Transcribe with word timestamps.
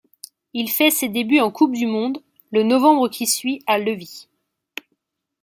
Il 0.53 0.67
fait 0.71 0.89
ses 0.89 1.09
débuts 1.09 1.41
en 1.41 1.51
Coupe 1.51 1.73
du 1.75 1.85
monde, 1.85 2.23
le 2.49 2.63
novembre 2.63 3.07
qui 3.07 3.27
suit 3.27 3.63
à 3.67 3.77
Levi. 3.77 4.27